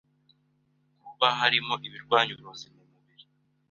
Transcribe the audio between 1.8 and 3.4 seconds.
ibirwanya uburozi mu mubiri